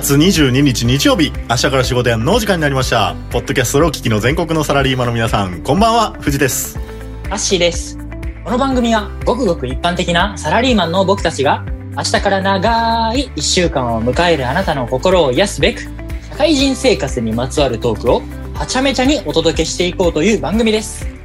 [0.00, 3.16] 月22日日曜日、明日から仕事やのお時間になりました。
[3.30, 6.78] ポッドキャストをお聞きの全国のサラリーマンの皆さん、こんばんは、藤です。
[7.30, 7.96] アッシーです。
[8.44, 11.64] この番組はごくごく一般的なサラリーマンの僕たちが
[11.96, 18.22] 明日から長い一週間を迎えるあなたの心を癒すべく社会人生活にまつわるトークを
[18.52, 21.15] はちゃめちゃにお届けしていこうという番組です。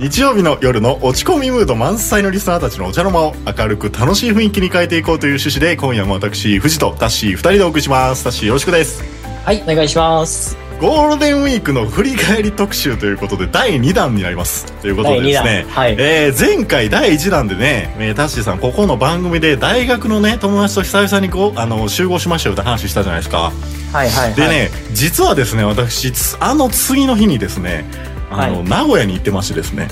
[0.00, 8.24] 日曜日の夜の落ち込みムード満載のリスナーたちのお茶の間を明るく楽しい雰囲気に変えていこうという趣旨で、今夜も私、藤とタッシー二人でお送りします。
[8.24, 9.04] タッシーよろしくです。
[9.44, 10.56] はい、お願いします。
[10.80, 14.72] ゴールデンウィークの振り返り特集ということで、第2弾になります。
[14.80, 23.52] ということでですねはいえー前回第1弾でね、えータッシーさん、ここの番組で大学のね、友達と久々にこう、あの、集合しましたよって話したじゃないですか。
[23.92, 24.34] はいはいはい。
[24.34, 27.84] でね、実はですね、私、つあの次の日にですね、
[28.30, 29.88] あの、はい名古屋に行ってましてですね、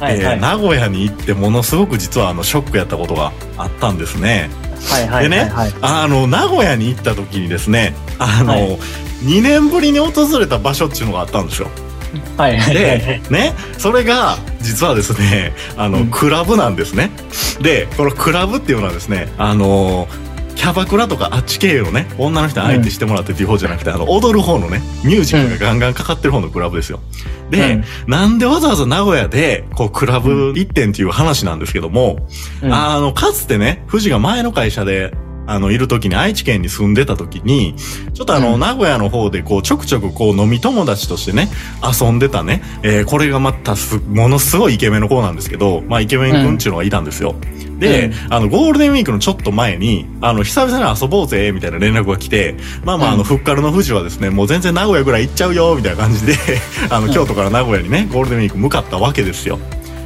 [0.00, 0.34] はいはい。
[0.36, 4.50] えー名古屋に行ってものすごく実はあの、ショックやったことがあったんですね。
[4.90, 5.72] はいはいでね、はいはい。
[5.82, 8.78] あの、名古屋に行った時にですね、あの、はい
[9.18, 11.68] 2年ぶりに訪れた場所っていうのがあったんですよ。
[12.36, 17.10] はいで、ね、それが、実はですね、あの、うんクラブなんですね。
[17.60, 20.06] で、このクラブっていうのはですね、あの、
[20.58, 27.00] キャバクラとかあっち系のね、女の人に相手してもらってっていう方じゃなくて、あの、踊る方のね、ミュージックがガンガンかかってる方のクラブですよ。
[27.48, 27.84] で、うん。
[28.10, 32.26] なんでわざわざ名古屋で、こう、クラブ一点っていう話なんですけども、
[32.60, 32.74] うん。
[32.74, 35.14] あの、かつてね、富士が前の会社で、
[35.48, 37.74] あの、いる時に愛知県に住んでた時に、
[38.12, 38.60] ちょっとあの、うん。
[38.60, 41.48] 名古屋の方でこう、ちょくちょくこう、飲み友達としてね、
[41.82, 47.34] 遊んでたね、えーこれがまたす、ものすごいイケメンの子なんですけど、まあ、イケメン君っていうのがいたんですよ。
[47.78, 48.34] で、うん。
[48.34, 56.34] あの、ゴールデンウィークのちょっと前に、あの、久々に遊ぼうぜ、みたいな連絡が来て、まあまあ、あの、うんふっかるの富士はですね、もう全然名古屋ぐらい行っちゃうよ、みたいな感じで、
[56.90, 57.12] あの、うん。
[57.14, 59.58] 京都から名古屋にね、ゴールデンウィーク向かったわけですよ。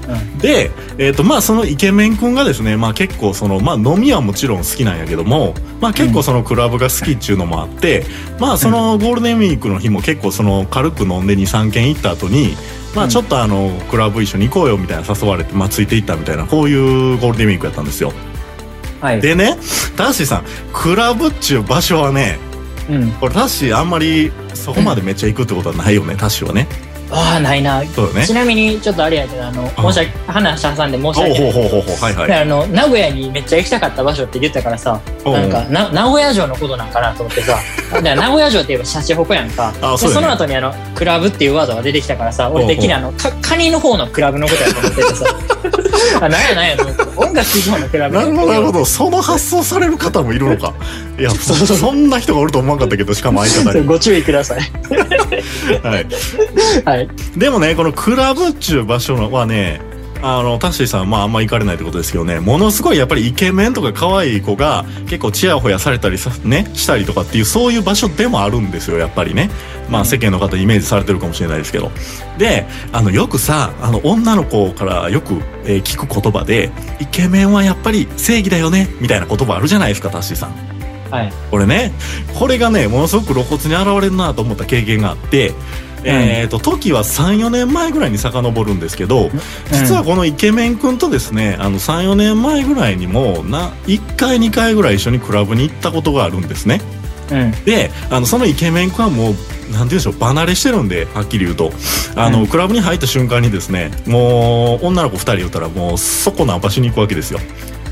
[0.08, 8.04] うんで、えっ、と、まあ、そのイケメン君がですね、まあ結構その、まあ飲みはもちろん好きなんやけども、まあ結構そのクラブが好きっていうのもあって、
[8.40, 12.56] まあそのゴールデンウィークの日も結構その軽く飲んで2、3軒行った後に、
[12.96, 18.12] まあちょっとあの、クラブ一緒に行こうよみたいな誘われて、まあついていったみたいな、こういうゴールデンウィークやったんですよ。
[19.00, 19.20] はい。
[19.20, 19.56] でね、
[19.96, 22.38] タッシーさん、クラブっちゅう場所はね、
[22.90, 23.10] うん。
[23.12, 26.66] これタッシーあんまりそこまでめっちゃ行くってことはないよね、タッシーはね。
[27.12, 27.82] ああ、ないな。
[27.84, 28.34] そうだねち。
[28.34, 31.38] なみに、ちょっとあれやけど、あの、あ申し訳、話挟んで申し訳ない。
[31.38, 32.34] ほうほうほうほう、はいはいで。
[32.34, 37.58] あの名古屋にめっちゃ行きたかった場所って言ってたからさなんかな名古屋城のことなんかなと思ってさ
[38.02, 45.24] 名古屋城って言えばシャチホコやんかであそねその後にあのクラブっていうワードが出てきたからさ俺的にあのかカニの方のクラブのことやと思っててさ
[46.20, 48.84] あなんやなんやと思って音楽以上のクラブなるほど、なるほど。
[48.84, 50.74] その発想される方もいるのか。
[51.18, 53.86] いや、 そそんな人がおると思わなかったけど、しかも相方に。
[53.86, 54.60] ご注意ください
[55.82, 56.06] はい。
[56.84, 57.01] はい
[57.36, 59.80] でもね、このクラブっちゅう場所はね、
[60.24, 69.50] あの、タッシーさん、まああんま行かれないってことですけどね、ものすごいやっぱりイケメンとか可愛い子が結構チヤホヤされたりさ、ね、したりとかっていうそういう場所でもあるんですよ、やっぱりね。
[69.90, 71.90] まあ世間の方イメージされてるかもしれないですけど。
[72.38, 76.70] で、あの、よくさ、あの、女の子からよく、えー聞く言葉で、
[77.00, 80.72] イケメンはやっぱり正義だよね、みたいな言葉あるじゃないですか、タッシーさん。
[81.10, 81.92] はいこれね、
[82.38, 85.52] これがね、ものすごく露骨に現れるなと思った経験があって、
[86.04, 89.30] えっ、と、時は3、4年前ぐらいに遡るんですけど、
[89.70, 96.80] 実はこのイケメン君とですね、あの3、4年前ぐらいにも、な、1回、2回ぐらい一緒にクラブに行ったことがあるんですね。
[97.30, 99.38] うんで、あの、そのイケメン君はもう、なんて
[99.70, 101.72] 言うんでしょう、離れしてるんで、はっきり言うと。
[102.14, 107.40] あの、うんクラブに入った瞬間にですね、もう、女の子2人言ったら、もう、そこナンパしに行くわけですよ。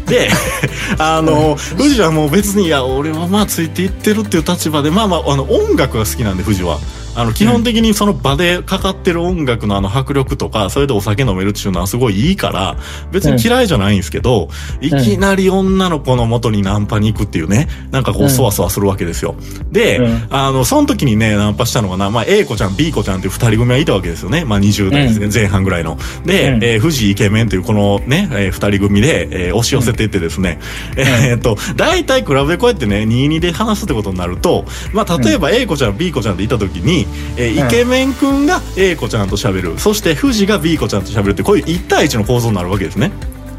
[0.07, 0.29] で、
[0.99, 6.79] あの、富士はもう別に、いや、俺はまあついていってるっていう立場で、まあまあ、あの、音楽が好きなんで、富士は。
[7.15, 12.77] あの、基本的にその場でかかってる音楽のあの迫力とか、それでお酒飲めるっていうのはすごいいいから、
[13.13, 14.49] 別に嫌いじゃないんですけど、
[14.81, 18.31] いきなり女の子の元にナンパに行くっていうね、なんかこううん。
[18.31, 19.35] そわそわするわけですよ。
[19.73, 20.27] で、うん。
[20.31, 24.45] あの、その時にね、ナンパしたのがな、まあ、A 子ちゃん、B 子ちゃんっていう二人組がいたわけですよね。
[24.45, 25.99] まあ、20代ですね、前半ぐらいの。
[26.25, 26.65] で、うん。
[26.65, 30.59] えー、富士イケメンというこのね、えー二人組で、えー押し寄せていってですね、
[30.97, 37.00] えーっと、大体クラブでこうやってね、22で話すってことになると、まあ、例えば A 子ちゃん、B 子ちゃんでいた時に、
[37.37, 39.79] えーうんイケメンくんが A 子ちゃんと喋る。
[39.79, 43.13] そして富士が B 子ちゃんと喋るって、こういう1対1の構造になるわけですね。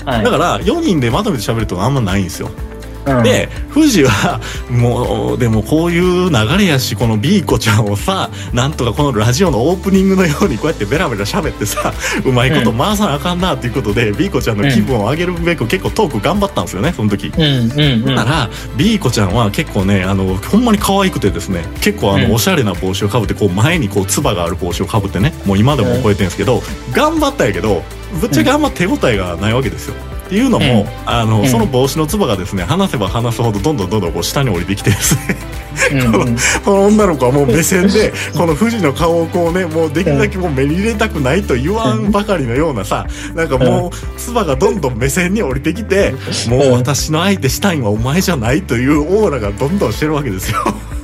[0.06, 2.50] はいだから、4人でまとめて喋るってのはあんまないんですよ。
[3.06, 4.40] うんで、富士は、
[4.70, 11.94] もう、でもこういう流れやし、この B 子ちゃんをさ、なんとかこのラジオのオープニングのようにこうやってベラベラ喋ってさ、
[12.26, 17.28] うまいこと回さなあかんなっていうことで、B 子ちゃんの気分を上げるべく結構トーク頑張ったんですよね、その時。
[17.36, 26.62] うんうんうんだから、B 子ちゃんは結構ね、あの、ほんまに可愛くてですね、結構あの、うんおしゃれな帽子をかぶって、こう前にこう、つばがある帽子をかぶってね、もう今でも覚えてるんですけど、
[26.94, 27.84] 頑張ったんやけど、
[28.20, 29.96] ぶっちゃけあんま手応えがないわけですよ。
[30.32, 35.36] っていうのも、あの、うんその帽子のつばがですね離せば離すほどどんどんどんどんこう下に降りてきてですね。
[36.64, 46.14] この女の子はもう目線でこの富士の顔をこうねもうできるだけもう目に入れたくないと言わんばかりのようなさなんかもうつばがどんどん目線に降りてきて
[46.48, 50.58] もう私の相手したいんはお前じゃないというオーラがどんどんしてるわけですよ。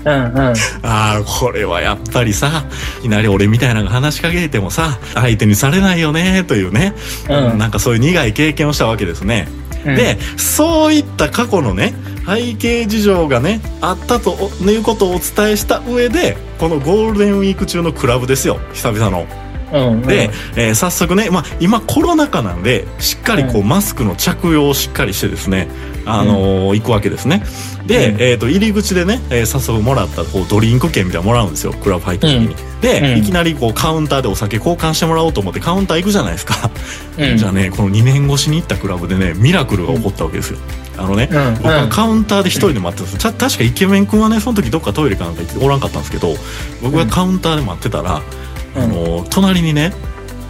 [0.08, 2.66] うんうんああこれはやっぱりさ
[3.00, 6.94] いきなり俺みたいなのが話しかけてもさ相手にされないよねというね、
[7.30, 9.48] うんなんかそういう苦い経験をしたわけですね。
[9.86, 11.94] うんでそういった過去のね
[12.26, 14.32] 背景事情がねあったと
[14.62, 19.47] いうことをお伝えした上でこのゴールデンウィーク中のクラブですよ久々の。
[19.74, 20.02] うんうん。
[20.02, 25.68] で、えー早速ね、まあ、今コロナ禍なんでしっかりこう、うマスクの着用をしっかりしてですね、
[26.06, 27.44] あのー行くわけですね。
[27.86, 28.22] で、うん。
[28.22, 32.56] えー、と入り口でね、えー早速もらったこうドリンク券みたいなのもらうんですよクラブ入った時に。
[32.82, 33.18] で、うん。
[33.20, 36.70] いきなりこうカウンターでお酒交換してもらおうと思ってカウンター行くじゃないですか。
[37.18, 37.38] うん。
[37.38, 40.58] じゃあねこの2年越しに行ったクラブでねミラクルが起こったわけですよ。
[40.98, 41.54] あのね、うん。
[41.56, 46.36] 僕はカウンターで一人で待ってたんですた確かイケメン君はねその時どっかトイレかなんか行っておらんかったんですけど
[46.82, 48.47] 僕がカウンターで待ってたら、うん
[48.78, 49.94] あの隣にね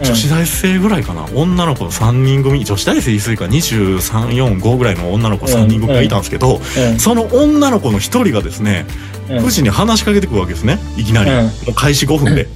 [0.04, 2.64] 女子大生ぐらいかな、女の子の3人組。
[2.64, 3.44] 女子大生言い過ぎか。
[3.46, 6.98] 234ぐらいの女の子3人組がいたんですけど、うん。
[7.00, 8.86] その女の子の一人がですね、
[9.28, 9.38] うん。
[9.40, 10.78] 富士に話しかけてくるわけですね。
[10.96, 11.44] いきなり、うん。
[11.46, 12.46] もう開始5分で。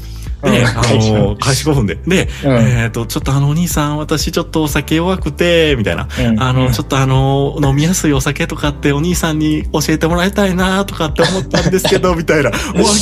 [0.42, 1.96] うんで、あの開始5分で。
[2.06, 6.08] で、うんえっ、と、ちょっとあの、お兄さん、私ちょっとお酒弱くて、みたいな。
[6.18, 12.50] うんあの、うんちょっとあの、飲みやすいお酒とかってお兄さんに教えてもらいたいなとかって思ったんですけど、みたいな。
[12.50, 12.58] もう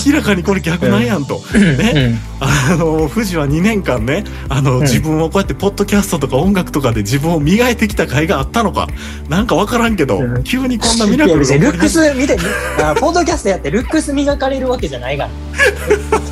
[0.07, 1.41] 明らかにこれ逆なんやんと。
[1.55, 2.19] ね。
[2.41, 8.89] あの、富士は2年間ね、あの、ん自分をこうやってポッドキャストとか音楽とかで自分を磨いてきた甲斐があったのか。
[9.29, 12.37] なんかわからんけど、うん急にこんなミラクルが起こり別にルックス見て、
[12.83, 15.31] あポッドキャストやってルックス磨かれるわけじゃないから。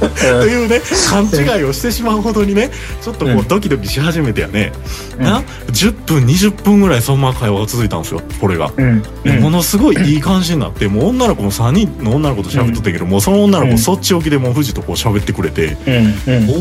[0.40, 3.48] というね勘違いをしてしまうほどにねちょっとこううん。
[3.48, 4.72] ドキドキし始めてやね、
[5.18, 5.24] うん。
[5.24, 8.72] な10分20分ぐらいそんな会話が続いたんですよこれが。
[8.76, 9.02] うん。
[9.22, 13.78] でものすごいいい感じになってもう女の子も3人の女の子と喋っとったけど、もうその女の子うん。
[13.78, 16.34] そっち置きでもう藤とこう喋ってくれて、うん。
[16.34, 16.50] うん。
[16.50, 16.56] おお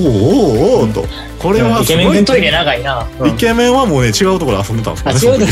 [0.78, 1.06] おおおと。
[1.39, 3.07] これはイケメントイレ長いな。
[3.19, 3.30] うん。
[3.30, 5.48] イケメンはもうね違うところで遊んでたんですあ、けどね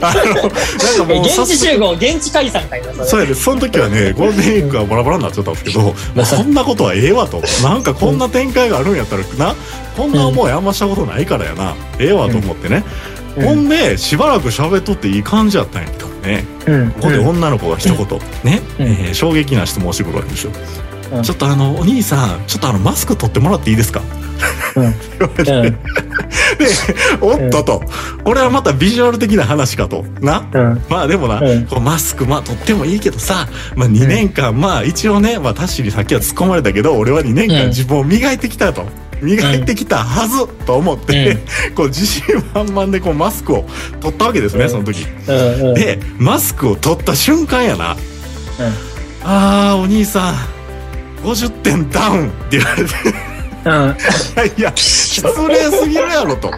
[0.00, 0.50] あのなんか
[0.96, 9.54] えもう現地集合、現地解散かいな、そうやでその時はねゴールデンウィークがバラバラになっちゃったんですけど、もうそんなことはええわとなんかこんな展開があるんやったらな。
[9.96, 11.74] こんな思いあんましたことないからやな。
[11.98, 12.84] ええわと思ってね、
[13.36, 13.46] うん。
[13.46, 16.44] ほんでしばらく喋っとっていい感じやったんやけどね。
[16.66, 16.90] うん。
[16.92, 17.96] ここで女の子が一言、
[18.44, 18.86] ね、うん。
[18.86, 20.52] えー衝撃な質問をしてくるわけですよ、
[21.12, 24.02] うんちょっとあのお兄さんちょっとあのマスク取ってもらっていいですか？
[24.76, 24.94] うん。
[25.18, 25.62] 言われて、うん。
[26.58, 26.66] で
[27.20, 27.82] おっとと、
[28.24, 30.46] これはまたビジュアル的な話かとな？
[30.52, 30.82] うん。
[30.88, 38.84] まあでもな、うんこうマスクまあ取ってもいいけどさ、まあ、2年間、まあ一応ね、まあ、タッシーにさっきは突っ込まれたけど俺は2年間うん自分を磨いてきたと。
[39.22, 41.38] 磨いてきたはずと思って、
[41.74, 42.22] こう自信
[42.52, 43.64] 満々でこうマスクを
[44.02, 45.06] 取ったわけですね、うんその時。
[45.26, 45.68] うん。
[45.68, 45.74] うん。
[45.74, 47.96] でマスクを取った瞬間やな
[49.24, 50.34] 「あーお兄さん
[51.26, 52.90] 50点ダウン」って言われて。
[53.66, 53.96] うん。
[54.56, 56.48] いや失礼すぎるやろと。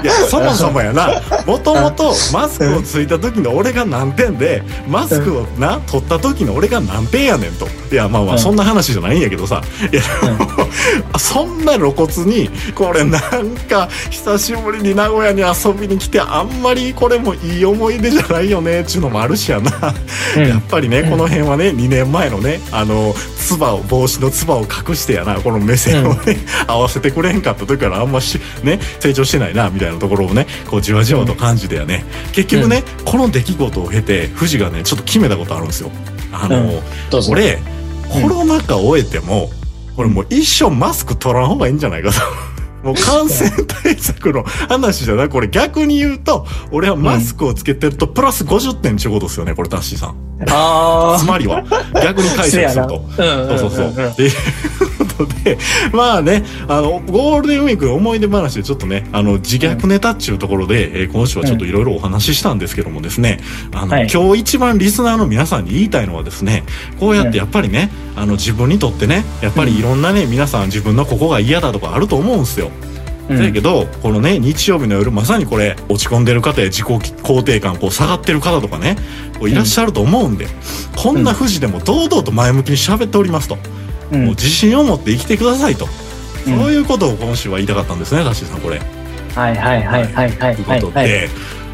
[0.00, 1.20] いやそもそもやな。
[1.44, 7.66] もともとマスクをついた時の俺が何点でマスクをな取った時の俺が何点やねんと。
[7.90, 8.38] いやまあまあうん。
[8.38, 9.60] そんな話じゃないんやけどさ。
[9.92, 19.92] いやでもそんな露骨にこれなんか久しぶりに名古屋に遊びに来てあんまりこれもいい思い出じゃないよねっちゅうのもあるしやな。
[20.36, 20.48] うん。
[20.48, 35.90] やっぱりね、この辺はね2年前のねあのつばを帽子のつばを隠してやなこの目線をね、合わせてくれへんかった時からあんましね成長してないなみたいなところをねこうじわじわと感じてやね、結局ね、この出来事を経て富士がねちょっと決めたことあるんですよ。
[36.32, 36.80] あの。
[37.30, 37.82] 俺うん
[38.12, 39.48] コロナ禍を終えても、
[39.96, 42.51] これもう一生マスク取らん方がいいんじゃないかと。
[42.82, 50.16] もう感染対策の話じゃないこれ逆に言うと俺はマスクをつけてるとプラス50点ちゅうことですよねこれタッシーさん。
[50.48, 51.62] あつまりは
[52.02, 52.96] 逆に解釈すると。
[52.96, 53.14] うん。
[53.14, 53.86] そうそうそう。
[53.90, 54.30] んんんっていう
[55.14, 55.58] ことで、
[55.92, 63.40] まあね、あの、ゴールデンウィークの思い出話でちょっとね、あの、自虐ネタっていうところで、えー今週はちょっといろいろお話ししたんですけどもですね、
[63.72, 64.08] あの、はい。
[64.12, 66.64] 今日一番リスナーの皆さんに言いたいのはですね、
[66.98, 72.70] こうやってやっぱりね、あの、自分にとってね、やっぱりいろんなね、皆さん自分のここが嫌だとかあると思うんですよ。
[73.28, 73.38] うん。
[73.38, 78.96] だけどこのね日曜日の夜まさにこれ落ち込んでる方や自己肯定感こう下がってる方とかね
[79.38, 80.46] こういらっしゃると思うんで、
[80.96, 83.58] こんな富士でも堂々と前向きに喋っておりますと、
[84.12, 84.24] うん。
[84.26, 85.88] もう自信を持って生きてくださいと、
[86.46, 86.58] うん。
[86.58, 88.78] そういうことを今週は言いたかったんですねタッシーさんこれ。
[89.34, 91.08] はいはいはいはいはいということで、はい。
[91.08, 91.28] はい。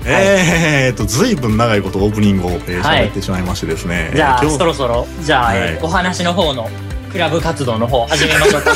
[0.05, 3.07] えーっと随分長いことオープニングを、えーはい。
[3.07, 5.59] 喋ってしまいましてですね、じゃあ、そろそろ、じゃあ、はい。
[5.59, 6.69] えーお話の方の、
[7.13, 8.73] クラブ活動の方、始めましょうか。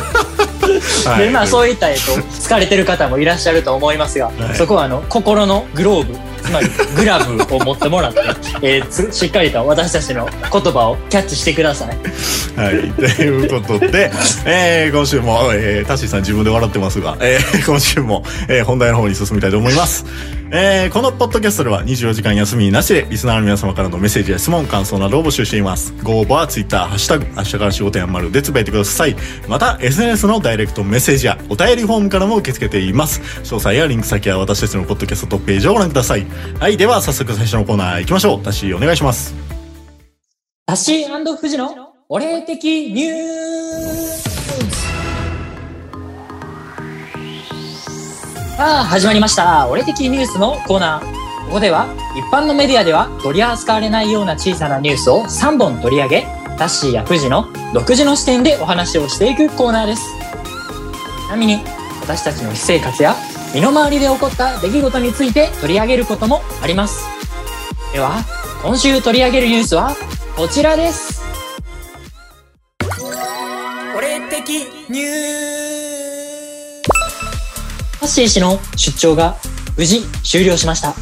[1.18, 4.54] で、まあそういった、えっと、疲れてる方もいらっしゃると思いますが、はい。
[4.56, 8.20] そこはあの、心のグローブ、つまりグラブを持ってもらって、
[8.62, 11.88] えーつしっかりと私たちの言葉をキャッチしてください。
[12.60, 12.90] はい。
[12.92, 14.10] ということで、
[14.44, 20.04] えー今週も、えー、タッシーさん自分で笑ってますが、えー今週も、えー本題の方に進みたいと思います。
[20.54, 25.94] えーこのポッドキャストでは24時間休みなしで、リスナーの皆様からのメッセージや質問、感想などを募集しています。
[26.02, 29.16] ご応募は Twitter、ハッシュタグ、明日から仕事やんまるでつぶやいてください。
[29.48, 33.22] また、SNS のダイレクトメッセージやお便りフォームからも受け付けています。
[33.44, 36.26] 詳細やリンク先は私たちのポッドキャストトップページをご覧ください。
[36.60, 36.76] はい。
[36.76, 38.42] では、早速最初のコーナー行きましょう。
[38.42, 39.34] タシお願いします。
[40.66, 43.61] タッシー富士のお礼的ニュー
[48.56, 49.66] さあ、始まりました。
[49.66, 51.46] お礼的ニュースのコーナー。
[51.46, 56.26] ここでは、一般のメディアでは取り扱われないような小さなニュースを3本取り上げ、
[56.58, 60.04] タッシーや富士の独自の視点でお話をしていくコーナーです。
[61.26, 61.64] ちなみに、
[62.02, 63.16] 私たちの私生活や
[63.54, 67.06] 身の回りで起こった出来事について取り上げることもあります。
[67.94, 68.22] では、
[68.62, 69.96] 今週取り上げるニュースは、
[70.36, 71.11] こちらです。
[78.06, 79.36] ッシー氏の出張が
[79.76, 80.94] 無事終了しました。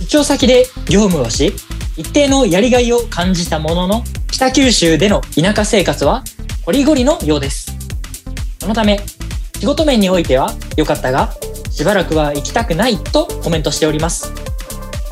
[0.00, 1.54] 出張先で業務をし、
[1.96, 6.24] 一定のやりがいを感じたものの、北九州での田舎生活は
[6.64, 7.72] こりごりのようです。
[8.60, 9.00] そのため、
[9.60, 11.32] 仕事面においては良かったが、
[11.70, 14.32] しばらくは行きたくないとコメントしております。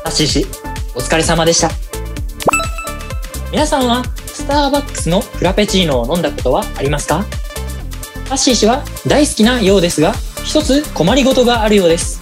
[0.03, 0.45] ハッシー氏、
[0.95, 1.71] お疲れ様でした。
[3.51, 7.23] 皆さんはスターバックスのフラペチーノを飲んだことはありますか？
[8.27, 10.13] ハッシー氏は大好きなようですが、
[10.43, 12.21] 一つ困りごとがあるようです。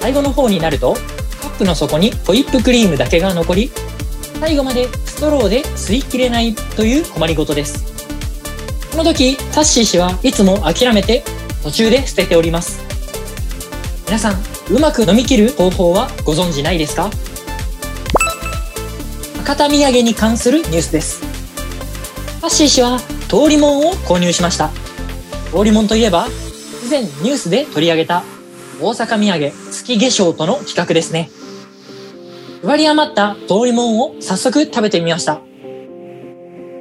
[0.00, 0.94] 最後の方になると、
[1.40, 3.70] カップの底にホイップクリームだけが残り、
[4.40, 7.84] 最後までストローで吸い切れないという困りごとです。
[8.92, 11.24] この時、タッシー氏はいつも諦めて
[11.62, 12.80] 途中で捨てております。
[14.06, 17.10] 皆さん、うまく飲み切る方法はご存知ないですか？
[19.44, 21.20] 博多土産に関するニュースです。
[22.40, 24.70] ハッシー氏は通りもんを購入しました。
[25.50, 26.28] 通りもんといえば、
[26.86, 28.22] 以前ニュースで取り上げた
[28.80, 31.30] 大阪土産月化粧との企画ですね。
[32.64, 35.40] 配り余った通りもんを早速食べてみました。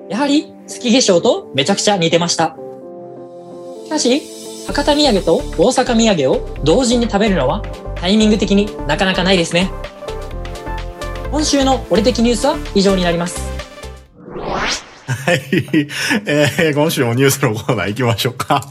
[0.08, 2.56] やはり月化粧とめちゃくちゃ似てました。
[3.86, 4.22] しかし、
[4.68, 7.64] 博多土産と大阪土産を同時に食べるのは
[7.96, 9.72] タイミング的になかなかないですね。
[11.32, 13.42] 今週の俺的ニュースは以上になります。
[14.38, 15.42] はい。
[16.28, 18.62] えー、今週もニュースのコーナー行きましょうか。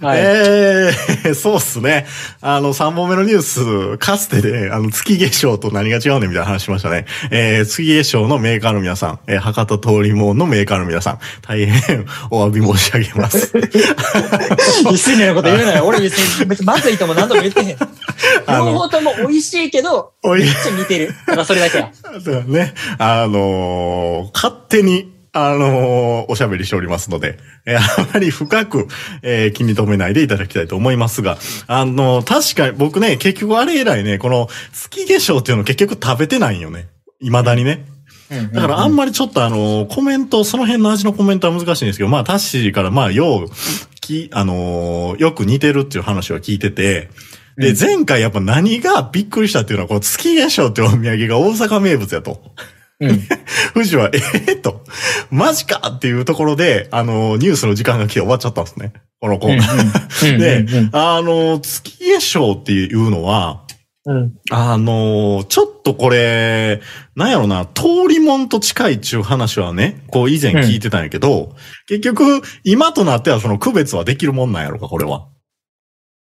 [0.00, 2.06] はいえー、そうっすね。
[2.40, 7.04] あの、3本目のニュース、かつてで、あの、月化粧と何が違うねんみたいな話しましたね。
[7.30, 13.52] えー、月化粧のメーカーの皆さん、えー、博多通りもんのメーカーの皆さん、大変お詫び申し上げます。
[14.96, 15.84] 失礼なこと言うなよ。
[15.86, 17.76] 俺別に、別にまずいとも何度も言ってへん。
[18.48, 21.14] 両方とも美味しいけど、めっちゃ似てる。
[21.26, 21.90] ただそれだけや。
[22.02, 28.88] だからね、あのー勝手に、あのーおしゃべりしておりますので、えーあまり深く、
[29.22, 36.88] えー気に留めないでいただきたいと思いますが、あのー確かに僕ね、結局あれ以来ね、この月化粧っていうの結局食べてないんよね。
[37.20, 37.84] 未だにね。
[38.52, 43.48] だからあんまりちょっとあのーコメント、その辺の味のコメントは難しいんですけど、まあ、タッシーからまあ、よう、
[44.00, 47.08] き、あのーよく似てるっていう話は聞いてて、
[47.56, 52.40] で、うん前回やっぱ何がびっくりしたっていうのは、この月化粧っていうお土産が大阪名物やと。
[53.00, 53.20] うん。
[53.74, 54.84] 富士は、ええと、
[55.30, 58.92] マジかっていうところで、あの、ニュースの時間が来て終わっちゃったんですね。
[59.20, 60.38] このコーナー。
[60.38, 63.62] でうんうんあの、月化粧っていうのは、
[64.06, 64.34] うん。
[64.50, 66.80] あの、ちょっとこれ、
[67.16, 71.54] なんやろな、通りもんと近いっていう話はね、こう以前聞いてたんやけど、
[71.86, 75.28] 結局、今となってはその区別はできるもんなんやろか、これは。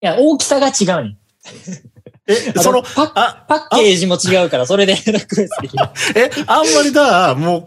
[0.03, 1.19] いや、大きさが違うねん。
[2.29, 5.85] え、あその、パパッケージも違うから、それで 区別できる。
[6.15, 7.63] え、あんまりだ、もう、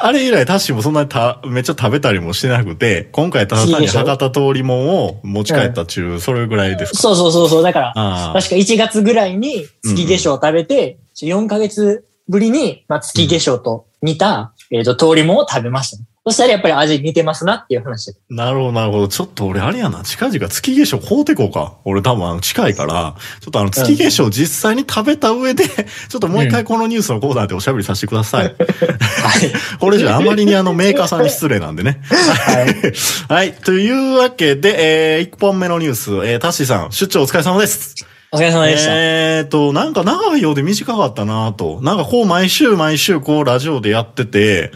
[0.00, 6.98] あれ以来タッシーもそんなにた、めっちゃ食べたりもしてなくて、今回ただ単に博多通りもんを持ち帰ったっちゅう、それぐらいですか？
[6.98, 7.62] そうそうそうそう。
[7.62, 18.18] だから、確か1月ぐらいに月化粧を食べて、4ヶ月ぶりに、まあ、月化粧と似た、えっ、と、通りもんを食べました、そしたらやっぱり味似てますなっていう話で。
[18.30, 19.08] なるほど、なるほど。
[19.08, 21.76] ちょっと俺あれやな、近々月化粧買うてこうか。
[21.84, 28.44] 俺多分あの近いから、ちょっとあの月化粧実際に食べた上で、 ちょっともう一回このニュースのコーナーでおしゃべりさせてください。
[28.48, 28.54] はい。
[29.78, 32.00] これじゃあまりにあのメーカーさんに失礼なんでね。
[32.08, 32.92] はい。
[33.28, 33.52] はい。
[33.52, 37.96] というわけで、えー、1本目のニュース、えー、タッシーさん、出張お疲れ様です。
[38.32, 38.92] お疲れ様でした。
[38.94, 41.80] えーと、なんか長いようで短かったなと。
[41.82, 44.72] なんかこう毎週毎週こうラジオでやってて、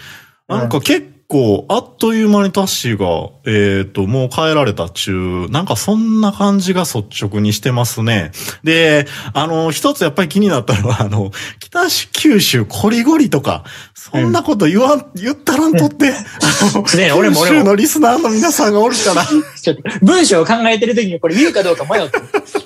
[0.46, 8.32] なんか結構、あっという間にタッシーが、えっ、と、もう帰られた中、なんかそんな感じが率直にしてますね。
[8.64, 11.30] で、あの、一つやっぱり気になったのは、あの、
[11.60, 22.18] 北九州コリゴリとか、そんなこと言わん、言ったらんとって、あの、ね俺も俺も九州のリスナーの皆さんがおるから、ちょっと、文章を考えてる時にこれ言うかどうか迷って。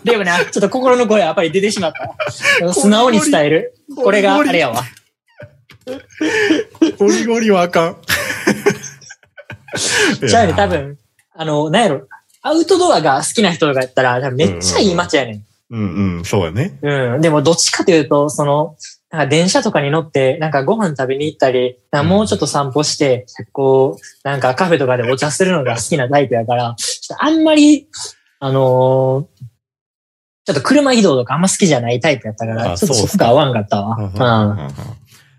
[0.05, 2.31] でもね、ちょっと心の声やっぱり出てしまった。
[2.73, 3.75] 素直に伝える。
[3.97, 4.85] これがあれやわ。
[6.99, 7.97] ゴリゴリはあかん。
[10.27, 10.99] じゃあね、多分、
[11.35, 12.07] あの、なんやろ、
[12.43, 15.45] アウトドアが好きな人がやったら、多分めっちゃいい街やねん。
[15.71, 16.79] うんうん、そうやね。
[16.83, 17.21] うん。
[17.21, 18.77] でも、どっちかというと、その、
[19.11, 27.89] なんか電車とかに乗って、なんかご飯食べに行ったり、なんかもうちょっと散歩して、こう、なんかカフェとかでお茶するのが好きなタイプやから、ちょっとあんまり、
[28.41, 29.43] あのー
[30.45, 33.97] ちょっと車移動とかあんま好きじゃないタイプやったから、あちょっとそこが合わんかったわ。
[33.97, 34.71] うん。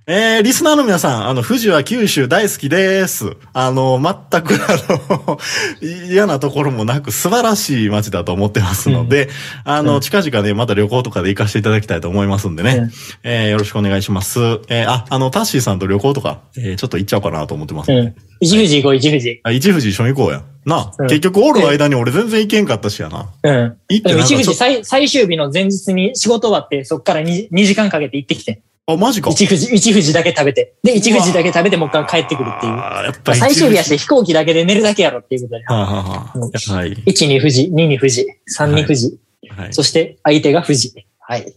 [0.06, 3.38] えー、リスナーの皆さん、あの、富士は九州大好きです。
[3.54, 5.40] あの、全く、あの、
[6.12, 9.30] 嫌なところもなく素晴らしい街だと思ってますので、
[9.64, 12.92] あの、うん近々ね、また旅行とかで行かせていただきたいと思いますんでね、うん
[13.24, 14.40] えーよろしくお願いします。
[14.68, 17.92] えーあ、あの、タッシーさんと旅行とか、えーちょっと行っちゃおうかなと思ってます。
[17.94, 18.14] うん。
[18.42, 19.40] 一富士行こう、一富士。
[19.44, 20.44] あ、一富士一緒に行こうや。
[20.66, 23.30] なあ、うん結局おる間に俺全然行けんかったしやな。
[23.42, 23.78] うん。
[23.88, 28.62] 行ってでも一富士最最終日の前日に仕事終わって、そっから 2, 2時間かけて行ってきて。
[28.86, 29.30] と、あ、マジか。
[29.30, 30.76] 一富士、一富士だけ食べて。
[30.84, 32.74] で、一富士だけ食べてもう一回帰ってくるっていう。
[32.74, 35.66] あーやっぱり最終日やし一飛行機だけで寝るだけやろっていうことで。
[35.66, 36.94] はあ、はあはうんあ、はい。
[36.94, 39.74] 1に富士、2に富士、3に富士、はい。
[39.74, 40.94] そして相手が富士。
[41.20, 41.54] はい。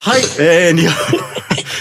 [0.00, 0.88] はい、えー、2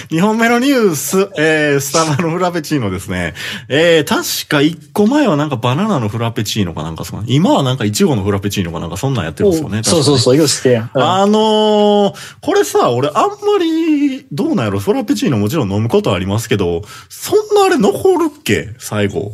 [0.10, 3.34] 本、二本目のニュース、えー、スタバのフラペチーノですね。
[3.70, 9.80] えー、確か1個前はなんかバナナのフラペチーノかなんかそ今はなんかイチゴのフラペチーノかなんかそんなんやってるんですよね。
[9.80, 9.84] う。
[9.84, 10.90] そうそうそう、よしてや。
[10.94, 18.70] うんあのー、これさ、俺あんまり、どうなんやろ、フラペチーノもちろん飲むことはありますけど、そんなあれ残るっけ？
[18.80, 19.34] 最後。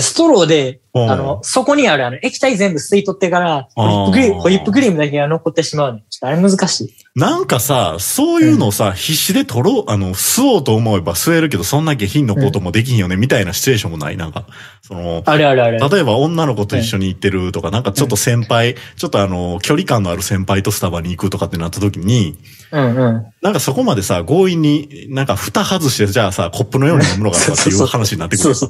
[0.00, 6.04] ストローで、うんあの、そこにあるあの液体全部吸い取ってから、ホイップクリーム、ホイップクリームだけが残ってしまうね。
[6.10, 6.94] ちょっとあれ難しい。
[7.16, 14.46] なんかさ、そういうのさ、必死で取ろう、あの、吸おうと思えば吸えるけど、そんな下品のこともできひんよね、みたいなシチュエーションもないなんか、
[14.82, 15.78] その、あるあるある。
[15.78, 22.36] 例えば女の子と一緒に行ってるとか、なんかちょっと先輩、ちょっとあの、距離感のある先輩とスタバに行くとかってなった時に、
[22.72, 23.26] うんうん。
[23.42, 28.54] なんかそこまでさ、強引に、なんか蓋外して、じゃあさ、コップのように飲むのかとかっていう話になってくる。
[28.58, 28.68] そ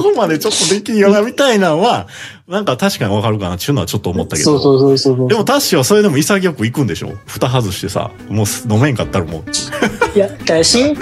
[0.00, 2.06] こまでちょっとできんよな、みたいなのは、
[2.48, 4.58] なんか確かにわかるかなっていうのはちょっと思ったけど。
[4.58, 5.28] そうそうそうそう。
[5.28, 7.12] でもタッシーはそれでも潔く行くんでしょ？
[7.26, 10.16] 蓋外してさ、もう飲めんかったらもう。
[10.16, 11.00] いや、だから新幹、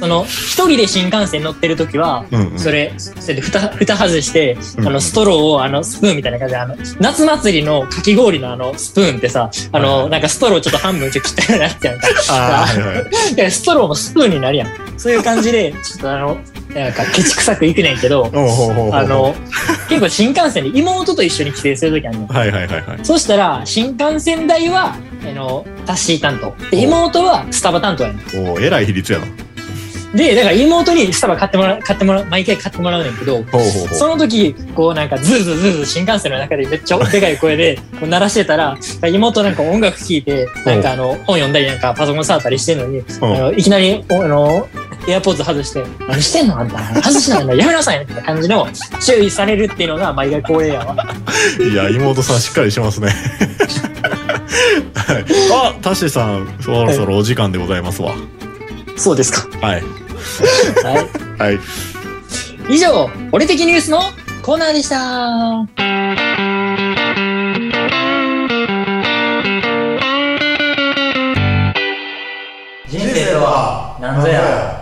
[0.00, 2.58] その、一人で新幹線乗ってる時は、うんうん。
[2.58, 12.08] それ、それで蓋、蓋外して、うんあの、ストローを、あの、スプーンみたいな感じで、あの、夏祭りのかき氷のあの、スプーンってさ、あの、なんかストローちょっと半分ちょっと切ったようなやつやんか。
[12.30, 13.10] あ ーはいはい。
[13.36, 14.68] でストローもスプーンになるやん。
[14.96, 16.38] そういう感じで、ちょっとあの、
[16.74, 18.30] なんか、ケチくさくいくねんけど、
[18.92, 19.34] あの、
[19.88, 22.26] 結構新幹線で妹と一緒に帰省するときあるの。
[22.28, 22.98] はいはいはいはい。
[23.02, 24.94] そしたら、新幹線代は、
[25.28, 26.54] あの、タッシー担当。
[26.70, 28.50] で、お妹はスタバ担当やねん。
[28.50, 29.26] おうえらい比率やな。
[30.14, 33.44] で、だから妹にスタバ買ってもらう、買ってもらう、毎回買ってもらうねんけど。
[33.92, 38.76] その時、こうなんかズーズーズーズー新幹線の中でめっちゃでかい声でこう鳴らしてたら、
[39.08, 44.68] 妹なんか音楽聴いて、なんかあの、本読んだりなんかパソコン触ったりしてんのに、あのいきなり、おあの、
[45.08, 46.78] エアポーズ外して、何してんのあんた。
[47.02, 47.54] 外しないんだ。
[47.54, 48.68] やめなさいみたいな感じの
[49.00, 51.06] 注意されるっていうのが毎回光栄やわ。
[51.58, 53.08] いや、妹さんしっかりしてますね。
[54.94, 58.14] はい、あ、タシさん、そろそろお時間でございますわ。
[58.96, 59.66] そうですか。
[59.66, 59.82] はい。
[60.82, 61.54] ははい。
[61.54, 61.58] い。
[62.74, 64.00] 以上、俺的ニュースの
[64.42, 65.66] コーナーでした。
[72.88, 74.79] 人生とは何ぞや。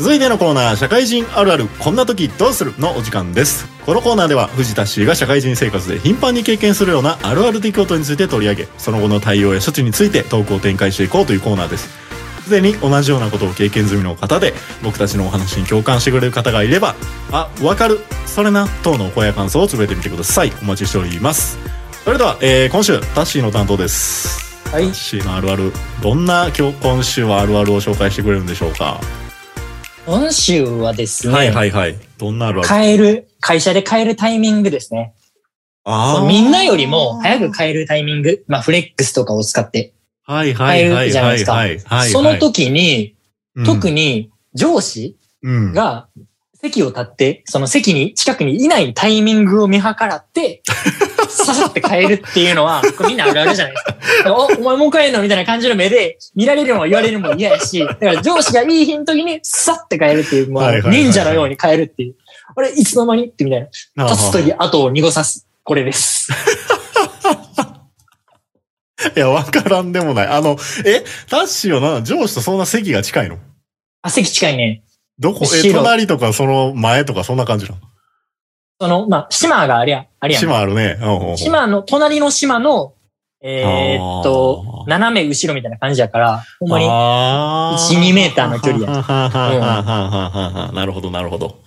[0.00, 3.66] 続いてのコーナー、社会人あるある、こんな時どうするのお時間です。
[3.84, 11.90] このコーナーでは、藤田氏が社会人生活で頻繁に経験するようなあるある出来事について取り上げ、その後の対応や処置についてトークを展開していこうというコーナーです。
[12.44, 16.94] すでに同じようなことを経験済みの方で、僕たちのお話に共感してくれる方がいれば、
[17.30, 20.52] あ、わかる、それな、等の声や感想をつぶやいてみてください。
[20.62, 21.58] お待ちしております。
[22.06, 24.56] それでは、えー今週、タッシーの担当です。
[24.72, 24.94] はいタッ。
[24.94, 28.98] シーのあるある、どんな今日、今週はあるあるを紹介してくれるんでしょうか？
[30.06, 31.96] 今週はですね、はいはいはい。
[32.18, 35.14] どんなある変える、会社で変えるタイミングですね。
[35.84, 36.26] あー。
[36.26, 39.92] みんなよりも早く変えるタイミング、まあフレックスとかを使って。
[40.22, 41.52] はいはいはいじゃないですか。
[41.52, 42.10] はいはい。
[42.10, 43.16] その時に、
[43.66, 46.08] 特に、に上司うん、が
[46.62, 50.62] 席を立って、その席に近くにいないタイミングを見計らって、
[51.28, 54.34] ささって帰るっていうのは、みんなあるあるじゃないですか。
[54.34, 62.14] お、お前もう帰るのみたいな感じの目で見られるのも言われるのも嫌やし、だから上司がいい日の時にさって帰るっていう、もうはいはいはいはい忍者のように帰るっていう。
[62.56, 64.10] あれ、いつの間にってみたいな。
[64.10, 65.46] 立つ時後を濁さす。
[65.62, 66.30] これです。
[69.16, 70.26] いや、わからんでもない。
[70.26, 73.38] あの、え、タッシーはな、上司とそんな席が近いの？
[74.02, 74.82] あ、席近いね。
[75.20, 75.44] どこ？
[75.44, 77.76] え、隣とかその前とかそんな感じなの？
[78.80, 80.42] その、まあ、島がありゃ、ありやん。
[80.42, 80.98] 島あるね。
[81.00, 82.94] うんうんうん島の、隣の島の、
[83.42, 91.58] えーっと斜め後ろみたいな感じやから、ほんまに、あー1 2メーターの距離やはははははははなるほど、なるほど。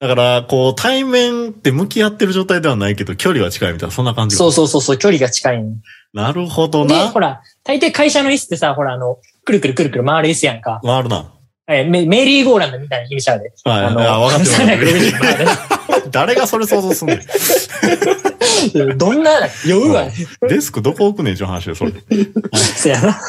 [0.00, 5.76] だから、こう、対面って向き合ってる状態ではないけど、距離は近いみたいな、そんな感じかそうそうそうそう、距離が近いね。
[6.12, 7.20] なるほどで、なほ。
[7.20, 10.80] ら、大抵会社の椅子ってさ、ほら、あの、くるくるくるくる回る椅子やんか。
[10.82, 11.32] 回るな。
[11.68, 13.52] えーメメリーゴーランドみたいな響きゃで。
[13.64, 13.84] はい。
[13.84, 15.48] あの、あ、分かってる分かってる。
[15.48, 17.20] 360回る誰がそれ想像すんねん。
[18.98, 19.30] どんな、
[19.66, 20.12] 酔うわね。
[20.48, 21.92] デスクどこ置くねん、ちゅう話で、それ。
[21.92, 22.00] で、
[22.52, 23.20] せやな。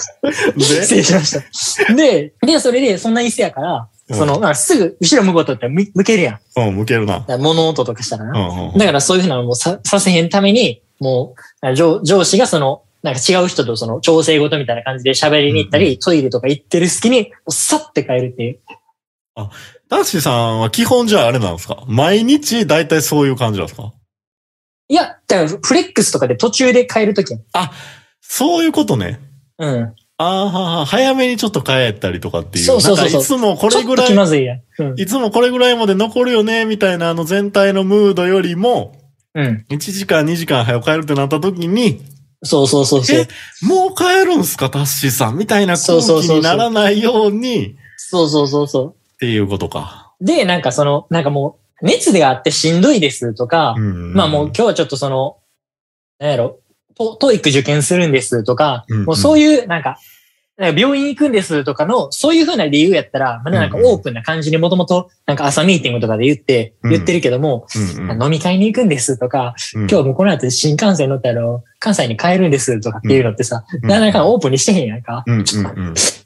[0.58, 1.94] 失礼しました。
[1.94, 6.40] で、で、それで、そんな椅子やから、うんその、まあすぐ後ろ向こうとって向向けるやん。
[6.58, 7.24] うん、向けるな。
[7.26, 8.34] ら物音とかしたらうな。
[8.34, 8.78] んうん。
[8.78, 18.60] だからそういうふうなのもささせへんために、もう、上上司がその、なんか違う人とその調整事みたいな感じで喋りに行ったり、うんトイレとか行ってる隙に、さって帰るっていう。
[19.90, 21.84] タッシーさんは基本じゃああれなんですか？
[21.88, 23.94] 毎日大体そういう感じなんですか？
[24.88, 27.42] いや、だからフレックスとかで途中で帰るときやん。
[28.22, 29.20] そういうことね。
[29.60, 29.94] うん。
[30.18, 32.66] ああ、はは早めにちょっと帰ったりとかっていう。
[32.66, 34.62] そうそうそうそういつもこれぐらい、まずいやん。
[34.78, 35.00] うん。
[35.00, 38.96] いつもこれぐらいまで残るよね、みたいなあの全体のムードよりも、
[39.34, 39.66] うん。
[39.70, 42.02] 1時間2時間早く帰るってなった時に、
[42.44, 43.28] そうそうそうそうえ。
[43.66, 50.14] もう帰るんすか、タッシーさんみたいな空気にならないように、っそうそうそうそていうことか。
[50.20, 50.26] う。
[50.26, 55.38] で、なんかその、なんかもう、熱であってしんどいですとか、うんまあもう今日はちょっとその、
[56.20, 56.60] なんやろ、
[56.96, 59.98] ト TOEIC 受験するんですとか、うんうんもうそういうなんか、
[60.56, 66.92] なんか病院行くんですとかの、そういうふうな理由やったら、まだなんかオープンな感じにもともと、なんか朝ミーティングとかで言って、うん。
[66.92, 67.66] 言ってるけども、
[68.22, 69.90] 飲み会に行くんですとか、うん。
[69.90, 71.42] 今日もこの後新幹線乗ったら、
[71.80, 73.90] 関西に帰るんですとかっていうのってさ、うん。
[73.90, 75.24] なかなかオープンにしてへんやんか。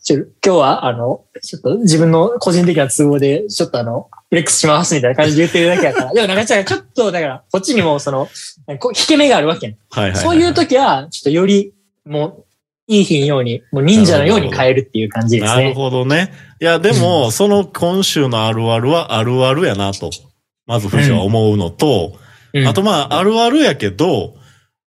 [0.04, 6.12] ちょ今日は、あの、ちょっと自分の個人的な都合で、ちょっとあの、フレックスしますみたいな感じで言ってるだけやから。
[6.16, 8.28] でもなんかちょっと、だから、こっちにもその、
[8.68, 10.16] 引け目があるわけやん。
[10.16, 11.74] そういう時は、ちょっとより、
[12.06, 12.47] もう、
[12.88, 15.74] いい日のように、もう忍者のように変えるっていう感じですなるね。
[15.74, 16.32] ほどね。
[16.62, 20.10] いや、でも、その今週のあるあるはあるあるやなと。
[20.66, 22.14] まず、富士は思うのと、
[22.54, 24.34] うんあとまあ、あるあるやけど、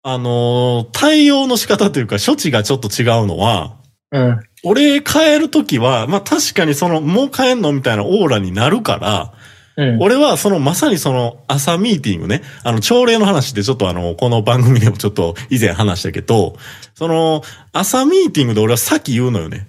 [0.03, 3.75] あのー対応の仕方というか、処置がちょっと違うのは、
[4.11, 4.39] うん。
[4.63, 9.33] 俺帰るときは、まあ確かにその、もう帰んのみたいなオーラになるから、
[9.77, 10.01] うん。
[10.01, 16.55] 俺はそのまさにその朝ミーティングね、あの朝礼の話でちょっとあの、この番組でもちょっと以前話したけど、
[16.95, 19.67] その朝ミーティングで俺は先言うのよね。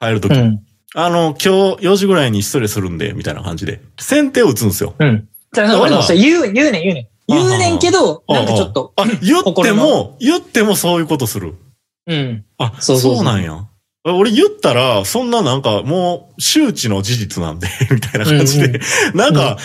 [0.00, 0.34] 帰るとき。
[0.34, 0.60] うん。
[0.94, 1.48] あの、今日
[1.86, 3.80] 4時ぐらいに失礼するんで、みたいな感じで。
[3.98, 4.94] 先手を打つんですよ。
[4.98, 5.28] うん。
[5.52, 7.08] だから俺も言う、言うねん、言うねん。
[7.28, 11.56] 言うねんけど、あなんかちょっと、あ、言って心も、言ってもそういうことする。
[12.06, 12.44] うん。
[12.56, 13.66] あ、そうそうそうそうなんや。
[14.14, 18.80] 俺言ったら、そんななんかもう周知の事実なんで、 みたいな感じで。
[19.14, 19.58] なんか、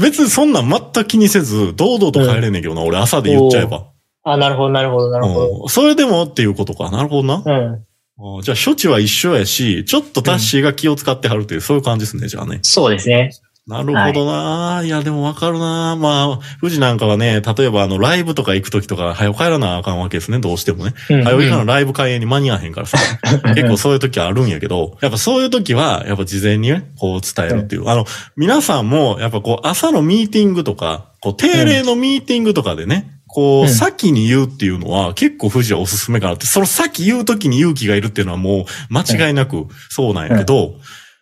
[0.00, 3.86] 別にそんなん全く気にせず、堂々と帰れんねんけどな、俺朝で言っちゃえば。
[4.24, 5.62] あ、なるほど、なるほど、なるほど。
[5.62, 6.90] うんそれでもっていうことか。
[6.90, 7.42] なるほどな。
[7.44, 7.84] うん。
[8.16, 12.60] あじゃあ処置は一緒やし、ちょっとタッシーが気を使ってはるっていう、そういう感じですね、じゃあね。
[12.62, 13.30] そうですね。
[13.66, 15.96] なるほどな、い、や、でもわかるな。
[15.96, 20.92] まあ、富士なんかはね、例えばあの、ライブとか行くときとか、早く帰らなあかんわけですね、どうしてもね。
[21.08, 22.98] うん早く行かなライブ開演に間に合わへんからさ。
[23.56, 27.88] 結構そういう時あるんやけど、やっぱそういう時は、やっぱ事前にね、こう伝えるっていう。
[27.88, 28.04] あの、
[28.36, 40.70] 皆さんも、やっぱこう、朝のミーティングとか、こう、定例のミーティングとかでね、こう、うん先に言うっていうのは、結構富士はおすすめかなって、その先言う時に勇気がいるっていうのはもう、間違いなくそうなんやけど、い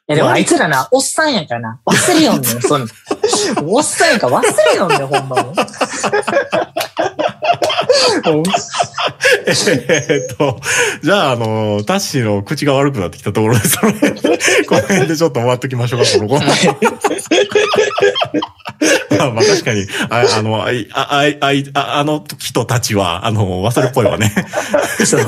[0.09, 1.81] やでもあいつらな、おっさんやからな。
[1.87, 2.89] 忘れよんねん、 そん
[3.65, 5.55] おっさんやから忘れよんねん、ほんまもう。
[9.47, 10.61] えーっと、
[11.03, 16.35] じゃあ、あの、タッシーの口が悪くなってきたところで、その辺で、この辺でちょっと終わっときましょうか、この子。
[19.17, 24.33] まあ、まあ確かに、ああの、あい、あ、あい、あの人たちは、あの、忘れっぽいわね。
[25.05, 25.21] そう。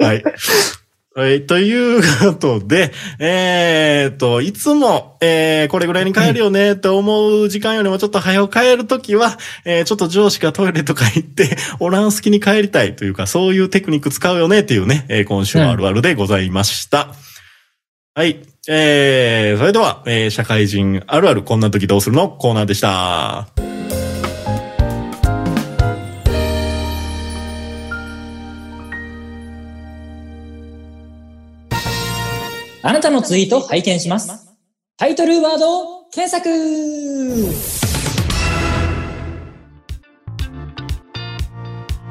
[0.00, 0.22] はい。
[1.16, 1.46] はい。
[1.46, 17.14] ということで、えーっと、いつも、えー、これぐらいに帰るよねって思う時間よりもちょっと早く帰るときは、えー、ちょっと上司がトイレとか行って、 おらんすきに帰りたいというか、そういうテクニック使うよねっていうね、えー、今週のあるあるでございました。
[18.14, 18.42] はい。
[18.68, 24.05] えー、それでは、えー、社会人あるあるこんな時どうするのコーナーでした。
[32.86, 34.46] あなたのツイートを拝見します。
[34.96, 37.52] タイトルワード検索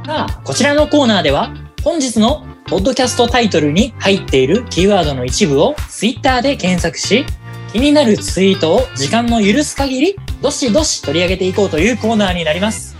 [0.05, 7.25] さあ、こちらのコーナーでは、本日のポッドキャストタイトルに入っているキーワードの一部をツイッターで検索し、
[7.71, 12.97] 気になるツイートを時間の許す限り、どしどし取り上げていこうというコーナーになります。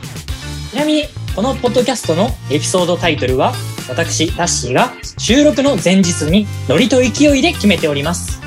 [0.72, 1.04] ちなみに、
[1.36, 3.54] このポッドキャストのエピソードタイトルは、
[3.88, 8.42] 私、タッシーが収録の前日にノリと勢いで決めております。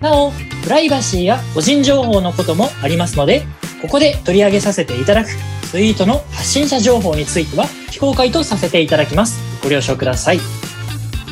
[0.00, 3.42] なお、プライバシーや個人情報のこともありますので、
[3.82, 5.30] ここで取り上げさせていただく
[5.70, 9.40] ツイートの発信者情報については非公開とさせていただきます。
[9.62, 10.40] ご了承ください。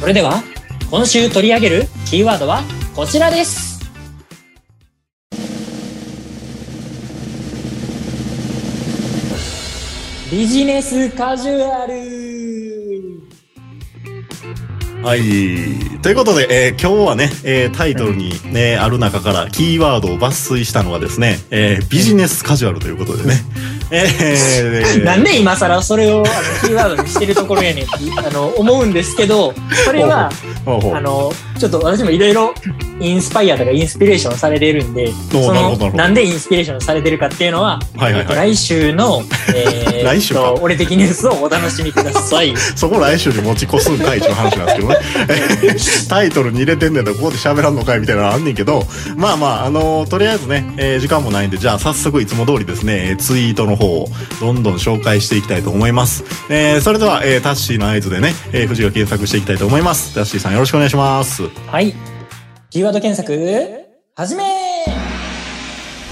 [0.01, 0.42] それでは、
[0.90, 2.62] 今週取り上げるキーワードは
[2.94, 3.79] こちらです。
[10.31, 13.27] ビジネスカジュアル
[15.02, 15.20] はい。
[16.00, 23.34] ということで、えー今日はね、えータイトルにね、ある中からキーワードを抜粋したのはですね、えービジネスカジュアルということでね。
[23.90, 26.24] えー なんで今更それをあの
[26.68, 30.30] キーワードにしてるところやねんってあの思うんですけど、それは、
[30.66, 32.54] あの、ちょっと私もいろいろ
[33.00, 38.20] インスパイアとかインスピレーションされてるんで、そのなんでインスピレーションされてるかっていうのは、はいはいはい。
[38.20, 39.22] えっと来週の、
[39.54, 42.54] えー 来週俺的ニュースをお楽しみください。
[42.76, 44.96] そこ来週に持ち越すんかいっていう話なんですけどね。
[46.08, 54.08] タイトルに入れてんねんだここで喋らんのかいみたいなのあんねんけど、まあまあ、あのとりあえずね、えー時間もないんで、じゃあ早速いつも通りですね、えーツイートの方を
[54.40, 56.24] どんどん紹介していきたいと思います。
[56.48, 60.14] えーそれでは、えータッシーの合図でね、えー、富士が検索していきたいと思います。
[60.14, 61.47] タッシーさんよろしくお願いします。
[61.66, 61.94] はい。
[62.70, 64.44] キーワード検索、始め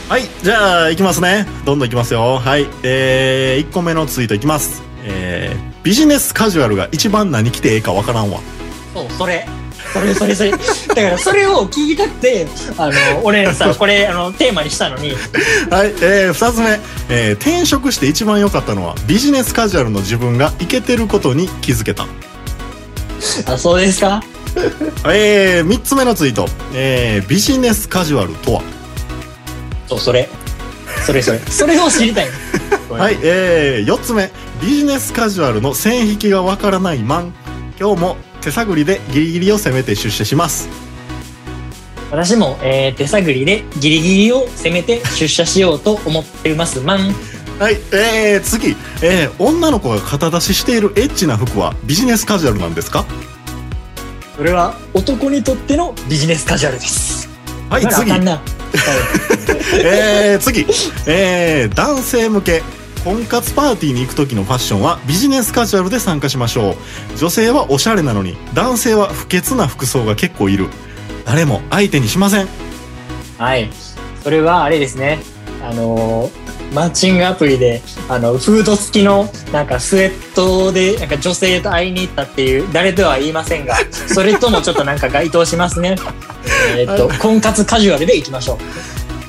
[0.08, 1.46] はい、じゃあ、いきますね。
[1.64, 2.38] どんどんいきますよ。
[2.38, 2.66] はい。
[2.82, 4.82] えー、1個目のツイートいきます。
[5.04, 8.40] えー、ビジネスカジュアルが一番何着てええかわからんわ。
[8.94, 9.46] そう、それ。
[9.92, 10.50] それそれそれ。
[10.52, 12.46] だからそれを聞きたくて、
[12.78, 12.92] あの、
[13.24, 15.10] 俺さ、これ、あの、テーマにしたのに、
[15.70, 22.06] はい、えー、2つ目、えー転職して一番良かったのはビジネスカジュアルの自分がイケてることに気づけた。
[23.46, 24.22] あ、そうですか？
[25.12, 28.62] えー、3つ目のツイート、えー、ビジネスカジュアルとは？
[29.88, 30.28] そう、それ。
[31.04, 31.38] それそれ。
[31.48, 32.26] それを知りたい
[32.90, 32.96] の？
[32.96, 34.30] はい、えー、4つ目、
[34.62, 37.34] ビジネスカジュアルの線引きがわからないマン。
[37.78, 40.68] 今日も手探りでギリギリを攻めて出社します。
[42.10, 46.80] 私も、えー手探りでギリギリを攻めて出社しようと思っています。
[46.80, 47.14] マン。
[47.58, 53.04] はい、えー、次、えー、女の子が肩出ししているエッチな服はビジネスカジュアルなんですか？
[54.36, 57.28] それは男にとってのビジネスカジュアルです。
[57.70, 58.12] はい、次。
[59.82, 60.66] えー、次、
[61.06, 62.62] えー、男性向け
[63.04, 66.76] 婚活パーティーに行く時のファッションはビジネスカジュアルで参加しましょ
[67.14, 70.66] う女性はおしゃれなのに男性は不潔な服装が結構いる
[71.24, 72.48] 誰も相手にしません
[73.38, 73.70] はい。
[74.22, 75.20] それはあれですね。
[75.62, 83.76] あのーマッチングアプリで、あの、フード付きの、なんかスウェットで、なんか女性と会いに行ったっていう、誰とは言いませんが、
[84.08, 85.96] それともちょっとなんか該当しますね。
[86.76, 88.58] えーっと、婚活カジュアルでいきましょう。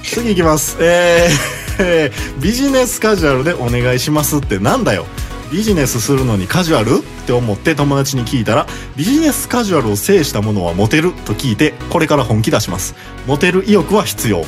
[0.03, 5.05] 次いきますえーえービジネスカジュアルでお願いしますってなんだよ
[5.51, 12.95] ビジネスするのにカジュアルって思って友達に聞いたらビジネスカジュアルを制したものはモテると聞いてこれから本気出します
[13.27, 14.45] モテる意欲は必要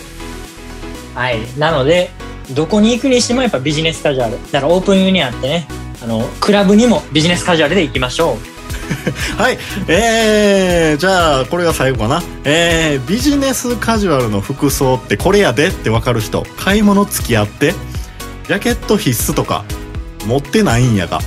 [1.19, 1.39] はい。
[1.57, 2.11] なので、
[2.51, 4.33] どこに行くにしてもやっぱビジネスカジュアル。
[4.51, 5.67] だからオープンユニアンってね、
[6.03, 8.59] あの、クラブにもビジネスカジュアルで行きましょう。
[9.41, 9.57] はい。
[9.87, 12.23] えー、じゃあ、これが最後かな。
[12.43, 17.73] えー、ビジネスカジュアルの服装ってこれやでってわかる人、買い物付き合って、
[18.47, 19.63] ジャケット必須とか、
[20.25, 21.19] 持ってないんやが。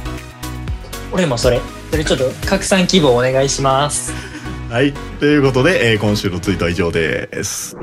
[1.12, 1.60] 俺もそれ。
[1.90, 4.12] それちょっと拡散希望お願いします。
[4.70, 4.94] はい。
[5.20, 7.76] ということで、えー今週のツイートは以上です。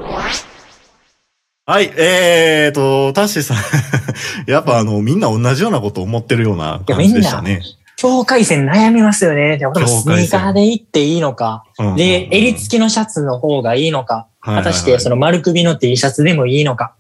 [1.70, 1.94] はい。
[1.98, 3.58] えーと、タッシーさん。
[4.50, 7.62] やっぱあの、みんな同じようなこと思ってるような感じでしたね。
[7.96, 9.58] 境界線悩みますよね。
[9.60, 11.66] で俺もスニーカーで行っていいのか。
[11.78, 14.26] うんで、襟付きのシャツの方がいいのか。
[14.42, 16.96] 果たしてその丸首の T シャツでもいいのか。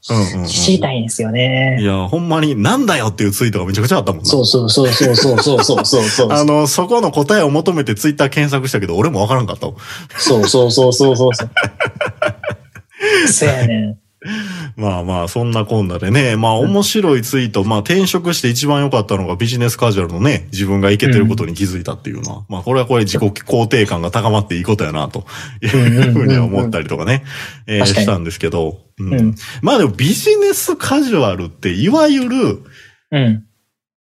[0.45, 1.79] 知りたいんですよいね。
[1.81, 4.29] や、ほんまに、なんだよっていうツイートがめちゃくちゃあったもんな。
[4.29, 6.27] そうそうそうそうそうそうそうそうそう。
[6.31, 9.73] あの、そこの答えを求めてツイッター検索したけど、俺もわからんかったわ。
[10.19, 11.49] そうそうそうそうそうそう。
[13.27, 13.97] そうやねん。
[14.75, 25.25] まあまあ、そんなこんなでね、まあ面白いツイート、まあ転職して一番良かったのがビジネスカジュアルのね、自分がいけてることに気づいたっていうのは、まあこれはこれ自己肯定感が高まっていいことやな、と
[25.61, 25.69] いう
[26.11, 27.23] ふうには思ったりとかね、
[27.65, 29.13] えーしたんですけど、うん。
[29.13, 29.35] うん。
[29.61, 32.63] まあでもビジネスカジュアルって、いわゆる、
[33.11, 33.43] うん。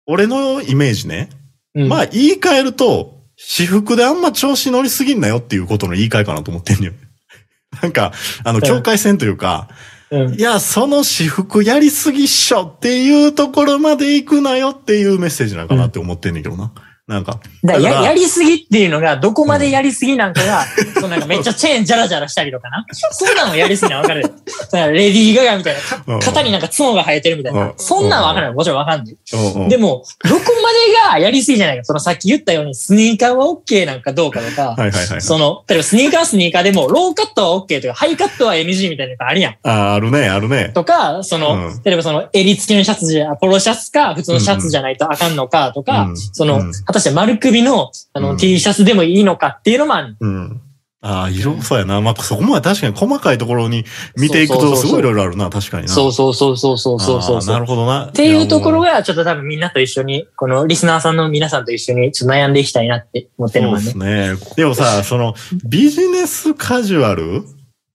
[0.06, 1.30] 俺のイメージね、
[1.74, 1.88] うん。
[1.88, 6.92] まあ言い換えると、私服であんま調子乗りすぎんなよっていうことの言い換えかなと思ってんのよ。
[7.82, 8.12] なんか、
[8.44, 9.68] あの、境界線というか、
[10.10, 16.64] いや、その私服やりすぎっしょっていうところまで行くなよっていうメッセージなのかなって思ってんねんけどな。
[16.64, 17.12] うんか。
[17.12, 20.64] だかだからやりすぎっていうのが、どこまでやりすぎなんかが、
[20.94, 22.86] そのなんかめっちゃチェーンジャラジャラしたりとかな。
[23.12, 24.22] そんなのやりすぎなのわかる。
[24.22, 24.36] だか
[24.72, 25.74] らレディー・ガガみたい
[26.06, 27.72] な、肩になんか角が生えてるみたいうんな。
[27.76, 28.52] そんなんわかる。
[28.54, 29.68] もちろんわかんない。
[29.68, 31.84] でも、どこまでがやりすぎじゃないか。
[31.84, 34.76] そのさっき言ったように、スニーカーは OK なんかどうかとか。
[35.20, 39.52] その、例えばスニーカーはスニーカーでも、ローカットは OK とか、ハイカットは NG みたいなのがあるやん。
[39.62, 40.70] ああ、あるね、あるね。
[40.74, 50.16] とか、その、うん例えばその、襟付きのシャツじゃ、ポロシャツか、普通のシャツじゃないとあかんのかとか、うんその、うん果たして丸首の、あの、うん T シャツでもいいのかっていうのもある。
[50.18, 50.60] うん。
[51.00, 52.00] ああ、色、そうやな。
[52.00, 53.84] まあ、そこまで確かに細かいところに
[54.16, 55.92] 見ていくとそうそうそうそうすごいいろいろあるな、確かにな。
[55.92, 58.06] そうそうそうそうそうそうそうなるほどな。
[58.06, 64.44] っっていうところが、ちょっと多分みんなと一緒に、このリスナーさんの皆さんと一緒にちょっと悩んでいきたいなって思ってるそうもんでねす。
[64.48, 64.54] ね。
[64.56, 65.34] でもさ、その、
[65.66, 67.42] ビジネスカジュアル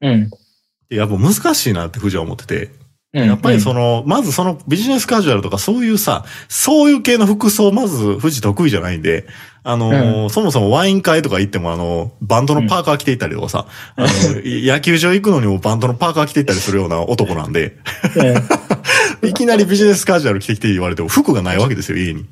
[0.01, 0.25] うん。
[0.25, 2.69] ってやっぱ難しいなって藤は思ってて。
[3.13, 3.25] うん。
[3.25, 9.25] やっぱりその、まずそのビジネスカジュアルとかそういうさ、そういう系の服装、まず富士得意じゃないんで、
[9.63, 14.07] あのーそもそもワイン会とか行ってもあの、バンドのパーカー着ていったりとかさ、あの、
[14.43, 17.77] 野球場行くのにもバンドのパーカー着ていったりするような男なんで、
[18.15, 22.21] うん いきなりビジネスカジュアル着てきて言われても服がないわけですよ、家に。
[22.21, 22.25] い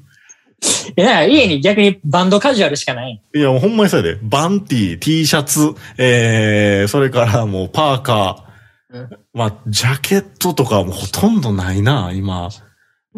[0.95, 3.21] や、家に逆にバンドカジュアルしかない。
[3.35, 4.19] いや、もうほんまにそうやで。
[4.23, 8.46] バンティー、T シャツ、えー、それからもうパーカー、うん
[9.33, 12.49] まあ、ジャケットとかはもうほとんどないな、今。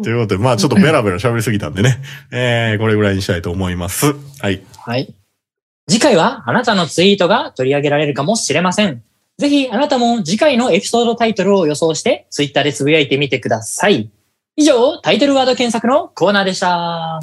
[0.02, 1.98] ということで、まあちょっとベラベラ喋りすぎたんでね。
[2.32, 4.14] えー、これぐらいにしたいと思います。
[4.40, 4.62] はい。
[4.78, 5.14] はい。
[5.88, 9.02] 次回はあなたのツイートが取り上げられるかもしれません。
[9.38, 14.10] ぜひあなたも次回のエピソードタイトルを予想してツイッターでつぶやいてみてください。
[14.56, 17.20] 以上、タイトルワード検索のコーナーでした。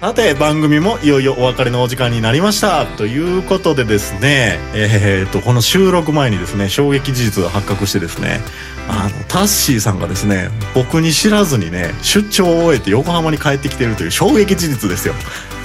[0.00, 2.86] さて、番組もいよいよお別れのお時間になりました。
[2.86, 8.40] ということでですね、えー、と、この収録前にですね、衝撃事実が発覚してですね、
[8.88, 15.14] あの、タッシーさんがですね、僕に知らずにね、出張を終えて横浜に帰ってきているという衝撃事実ですよ。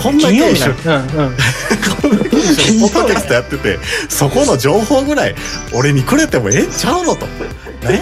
[0.02, 1.38] こんだけ一緒に、うんうん。
[2.02, 3.78] こんだけ一緒にポッドキャストやってて、
[4.10, 5.36] そこの情報ぐらい
[5.76, 7.28] 俺にくれてもええんちゃうのと。
[7.28, 8.02] ね？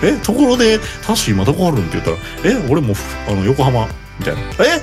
[0.04, 2.96] え、ところで、タッシー今どこおるんって言ったら、え、俺もう、
[3.26, 3.88] あの、横浜、
[4.20, 4.40] みたいな。
[4.40, 4.80] え？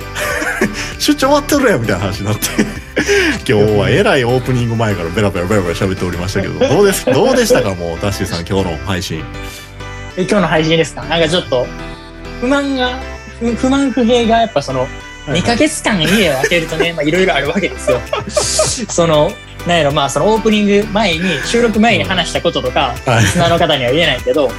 [0.98, 2.46] 出張終わってるやんみたいな話になって。
[3.50, 7.04] 今日はえらいオープニング前からベラベラベラベラ喋っておりましたけど、 どうです？
[7.06, 9.24] どうでしたかもう、タッシーさん今日の配信。
[10.16, 11.02] え今日の配信ですか？
[11.04, 11.66] なんかちょっと、
[12.40, 12.98] 不満が、
[13.40, 14.86] 不不満不平がやっぱその、
[15.28, 18.00] 2ヶ月間家を空けるとね、まあいろいろあるわけですよ。
[18.88, 19.30] その、
[19.66, 24.50] なんやろ、まあそのオープニング前に、収録前に話したこととか、はいリスナーの方には言えないけど、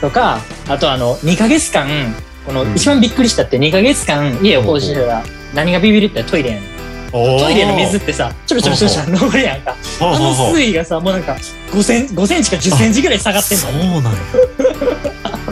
[0.00, 2.14] とか、あとあの、2ヶ月間、
[2.46, 5.24] このうん一番びっくりしたって2ヶ月間家を放置してたら、
[5.54, 6.72] 何がビビるってトイレやねん。
[7.12, 9.76] トイレの水ってさ、ちょろちょろちょろちょろ登るやんか。
[10.00, 11.36] あの水位がさ、もうなんか
[11.70, 13.64] 5セン5センチか10センチぐらい下がってんの。
[13.64, 14.16] そうなの。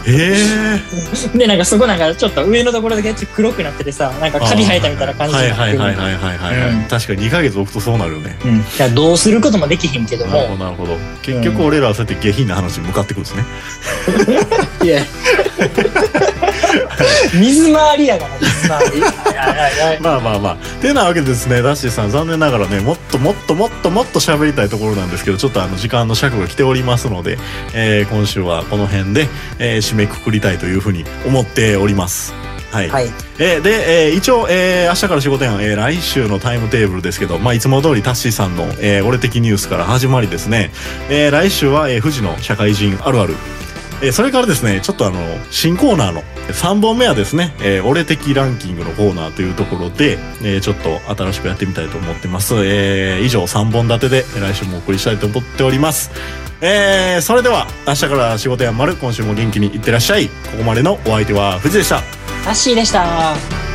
[0.07, 0.35] え
[1.35, 8.39] えで、なんかそこなんかちょっと上のところだけちょっと黒くなっててさ、なんかカビ生えたみたいな感じはいはいはいはいはいはい、はいうん確かに2ヶ月置くとそうなるよね。
[8.45, 8.95] うん。
[8.95, 10.33] どうすることもできひんけども。
[10.33, 10.97] なるほどなるほど。
[11.23, 13.45] 結局俺らはそうやって下品な話に向かってくるんですね。
[14.83, 15.03] いや。
[17.35, 19.01] 水回りやから、水回り。
[20.01, 20.57] まあまあまあ。
[20.81, 27.39] てなわけでですね、ダッシーさん残念ながらね、もっともっともっともっと喋りたいところなんですけど、ちょっとあの時間の尺が来ておりますので、
[27.73, 32.35] えー今週はこの辺で、えー締めくくりたいというふうに思っております。
[32.73, 32.89] はい。
[32.89, 33.11] はい。
[33.39, 40.71] えーで、えー一応、えー明日から仕事やん、えー来週のタイムテーブルですけど、まあ、いつも通りタッシーさんの、えー俺的ニュースから始まりですね、
[41.09, 43.35] えー来週は、えー富士の社会人あるある。
[44.03, 45.19] えそれからですね、ちょっとあの、
[45.51, 52.55] 新コーナーの3本目はですね、えー俺的ランキングのコーナーというところで、えーちょっと新しくやってみたいと思ってます。
[52.65, 56.11] えー以上3本立てで来週もお送りしたいと思っております。
[56.63, 60.29] えーそれでは、明日から仕事やんまる、今週も元気にいってらっしゃい。
[60.29, 61.97] ここまでのお相手は富士でした。
[62.47, 63.70] ラッシーでした。